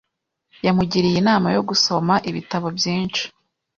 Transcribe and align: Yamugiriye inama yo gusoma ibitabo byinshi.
Yamugiriye 0.65 1.17
inama 1.23 1.47
yo 1.55 1.61
gusoma 1.69 2.13
ibitabo 2.29 2.67
byinshi. 2.77 3.23